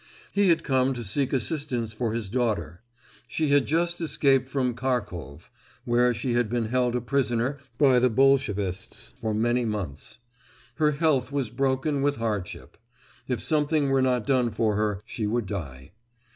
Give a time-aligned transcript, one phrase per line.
[0.31, 2.81] He had come to seek assistance for his daughter.
[3.27, 5.51] She had just escaped from Kharkov,
[5.85, 10.17] where she had been held a prisoner by the Bolshevists for many months.
[10.77, 12.77] Her health was broken with hardship;
[13.27, 15.91] if something were not done for her, she would die.